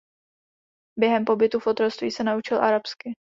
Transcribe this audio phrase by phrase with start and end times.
[0.99, 3.13] Během pobytu v otroctví se naučil arabsky.